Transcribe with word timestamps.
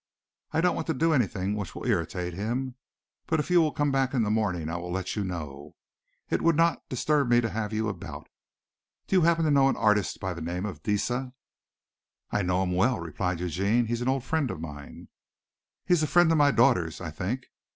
I 0.51 0.61
don't 0.61 0.73
want 0.73 0.87
to 0.87 0.95
do 0.95 1.13
anything 1.13 1.53
which 1.55 1.75
will 1.75 1.85
irritate 1.85 2.33
him, 2.33 2.73
but 3.27 3.39
if 3.39 3.51
you 3.51 3.61
will 3.61 3.71
come 3.71 3.91
back 3.91 4.15
in 4.15 4.23
the 4.23 4.31
morning 4.31 4.67
I 4.67 4.77
will 4.77 4.91
let 4.91 5.15
you 5.15 5.23
know. 5.23 5.75
It 6.27 6.41
would 6.41 6.55
not 6.55 6.81
disturb 6.89 7.29
me 7.29 7.39
to 7.39 7.49
have 7.51 7.71
you 7.71 7.87
about. 7.87 8.27
Do 9.05 9.15
you 9.17 9.21
happen 9.21 9.45
to 9.45 9.51
know 9.51 9.65
of 9.69 9.75
an 9.75 9.79
artist 9.79 10.19
by 10.19 10.33
the 10.33 10.41
name 10.41 10.65
of 10.65 10.81
Deesa?" 10.81 11.33
"I 12.31 12.41
know 12.41 12.63
him 12.63 12.73
well," 12.73 12.99
replied 12.99 13.41
Eugene. 13.41 13.85
"He's 13.85 14.01
an 14.01 14.07
old 14.07 14.23
friend 14.23 14.49
of 14.49 14.59
mine." 14.59 15.09
"He 15.85 15.93
is 15.93 16.01
a 16.01 16.07
friend 16.07 16.31
of 16.31 16.37
my 16.39 16.49
daughter's, 16.49 16.99
I 16.99 17.11
think. 17.11 17.51